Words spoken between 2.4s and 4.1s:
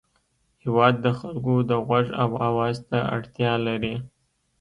اواز ته اړتیا لري.